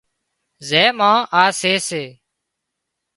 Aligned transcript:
زين 0.67 0.89
مان 0.97 1.17
آ 1.41 1.43
سي 1.59 1.73
سي 1.87 2.03